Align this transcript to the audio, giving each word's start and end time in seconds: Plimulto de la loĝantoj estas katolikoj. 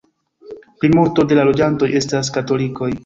Plimulto 0.79 1.25
de 1.33 1.37
la 1.41 1.45
loĝantoj 1.49 1.91
estas 2.01 2.33
katolikoj. 2.39 2.91